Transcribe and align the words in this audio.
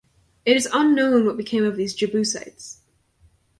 It 0.47 0.57
is 0.57 0.67
unknown 0.73 1.25
what 1.27 1.33
ultimately 1.33 1.43
became 1.43 1.63
of 1.63 1.77
these 1.77 1.93
"Jebusites". 1.93 2.79